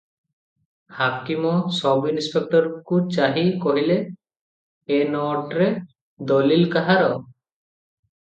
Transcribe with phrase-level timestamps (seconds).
[0.99, 1.49] ହାକିମ
[1.79, 3.99] ସବ୍ଇନିସ୍ପେକ୍ଟରଙ୍କୁ ଚାହିଁ କହିଲେ-
[4.97, 5.67] "ଏ ନୋଟରେ
[6.33, 7.13] ଦଲିଲ କାହାର?"